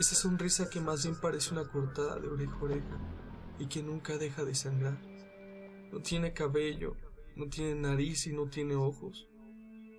[0.00, 2.98] Esa sonrisa que más bien parece una cortada de oreja a oreja
[3.58, 4.98] y que nunca deja de sangrar.
[5.92, 6.96] No tiene cabello,
[7.36, 9.28] no tiene nariz y no tiene ojos.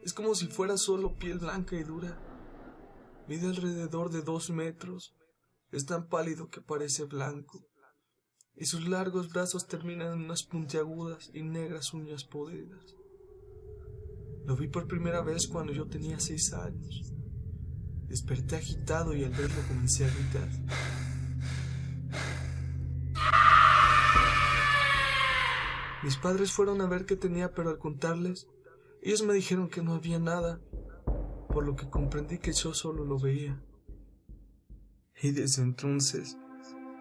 [0.02, 2.18] Es como si fuera solo piel blanca y dura.
[3.28, 5.16] Mide alrededor de dos metros.
[5.72, 7.70] Es tan pálido que parece blanco.
[8.56, 12.96] Y sus largos brazos terminan en unas puntiagudas y negras uñas podridas.
[14.48, 17.14] Lo vi por primera vez cuando yo tenía seis años.
[18.12, 20.50] Desperté agitado y al verlo comencé a gritar.
[26.04, 28.50] Mis padres fueron a ver qué tenía, pero al contarles,
[29.02, 30.60] ellos me dijeron que no había nada,
[31.48, 33.64] por lo que comprendí que yo solo lo veía.
[35.24, 36.38] Y desde entonces,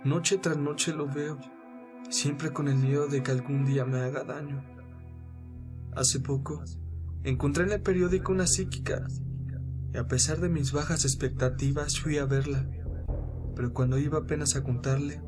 [0.04, 1.40] noche tras noche lo veo,
[2.08, 4.64] siempre con el miedo de que algún día me haga daño.
[5.96, 6.62] Hace poco,
[7.24, 9.08] encontré en el periódico una psíquica
[9.92, 12.68] y a pesar de mis bajas expectativas fui a verla.
[13.56, 15.20] Pero cuando iba apenas a contarle,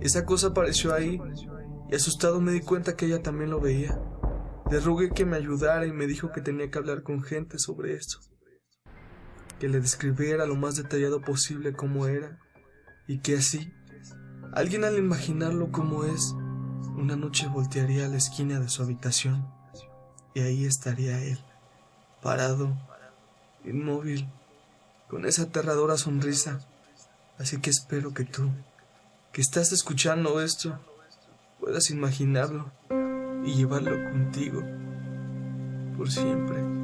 [0.00, 1.20] esa cosa apareció ahí
[1.90, 4.00] y asustado me di cuenta que ella también lo veía.
[4.70, 7.94] Le rogué que me ayudara y me dijo que tenía que hablar con gente sobre
[7.94, 8.18] esto,
[9.58, 12.38] que le describiera lo más detallado posible cómo era
[13.06, 13.72] y que así,
[14.54, 16.34] alguien al imaginarlo como es,
[16.96, 19.46] una noche voltearía a la esquina de su habitación
[20.34, 21.38] y ahí estaría él,
[22.22, 22.74] parado
[23.64, 24.28] inmóvil,
[25.08, 26.60] con esa aterradora sonrisa.
[27.38, 28.50] Así que espero que tú,
[29.32, 30.78] que estás escuchando esto,
[31.60, 32.70] puedas imaginarlo
[33.44, 34.62] y llevarlo contigo
[35.96, 36.83] por siempre.